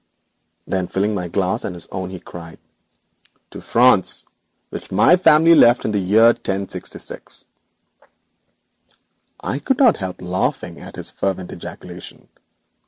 [0.65, 2.57] Then filling my glass and his own he cried:
[3.51, 4.25] 'To France,
[4.69, 7.45] which my family left in the year 1066!'
[9.41, 12.29] I could not help laughing at his fervent ejaculation.